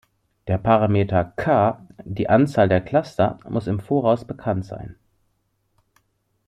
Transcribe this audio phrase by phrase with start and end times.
[0.47, 4.95] Der Parameter "k", die Anzahl der Cluster, muss im Voraus bekannt sein.